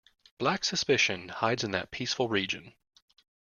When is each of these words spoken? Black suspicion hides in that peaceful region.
Black 0.39 0.63
suspicion 0.63 1.29
hides 1.29 1.63
in 1.63 1.69
that 1.73 1.91
peaceful 1.91 2.27
region. 2.27 2.73